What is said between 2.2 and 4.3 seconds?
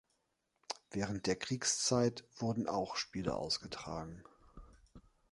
wurden auch Spiele ausgetragen.